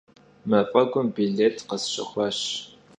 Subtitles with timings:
[0.49, 2.37] Maf'egum bilêt khesşexuaş.